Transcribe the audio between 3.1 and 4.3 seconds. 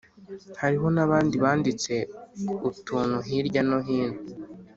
hirya no hino